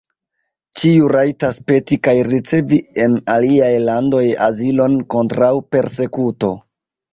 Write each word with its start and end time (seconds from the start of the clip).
Ĉiu 0.79 1.09
rajtas 1.15 1.59
peti 1.71 1.97
kaj 2.07 2.15
ricevi 2.29 2.81
en 3.05 3.19
aliaj 3.35 3.71
landoj 3.91 4.25
azilon 4.49 4.99
kontraŭ 5.17 5.53
persekuto. 5.77 6.55